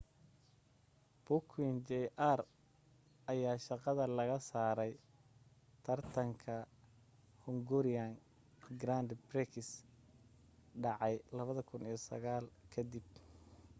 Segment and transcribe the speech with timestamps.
[1.25, 2.39] piquet jr
[3.31, 4.93] ayaa shaqada laga saaray
[5.85, 6.55] taratanka
[7.45, 8.11] hungarian
[8.81, 9.53] grand prix
[10.83, 12.41] dhacay 2009
[12.71, 13.07] ka dib